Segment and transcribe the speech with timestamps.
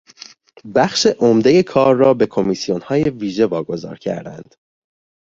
[0.75, 4.55] بخش عمدهی کار را به کمیسیونهای ویژه واگذار کردند.